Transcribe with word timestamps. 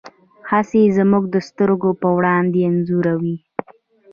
هڅې 0.49 0.81
زموږ 0.97 1.23
د 1.33 1.35
سترګو 1.47 1.89
په 2.01 2.07
وړاندې 2.17 2.59
انځوروي. 2.69 3.35